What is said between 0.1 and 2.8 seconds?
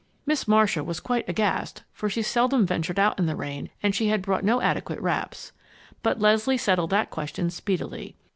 Miss Marcia was quite aghast, for she seldom